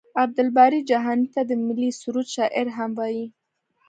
عبدالباري 0.21 0.79
جهاني 0.89 1.27
ته 1.33 1.41
د 1.49 1.51
ملي 1.65 1.89
سرود 2.01 2.27
شاعر 2.35 2.67
هم 2.77 2.91
وايي. 2.99 3.25